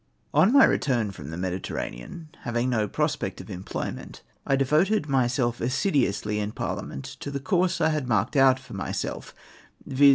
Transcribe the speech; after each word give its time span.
On 0.33 0.51
my 0.51 0.65
return 0.65 1.11
from 1.11 1.29
the 1.29 1.37
Mediterranean, 1.37 2.29
having 2.39 2.71
no 2.71 2.87
pros 2.87 3.15
pect 3.15 3.39
of 3.39 3.51
employment, 3.51 4.23
I 4.47 4.55
devoted 4.55 5.07
myself 5.07 5.61
assiduously 5.61 6.39
in 6.39 6.53
Parhament 6.53 7.05
to 7.19 7.29
the 7.29 7.39
course 7.39 7.79
I 7.79 7.89
had 7.89 8.07
marked 8.07 8.35
out 8.35 8.59
for 8.59 8.73
myself, 8.73 9.35
viz. 9.85 10.09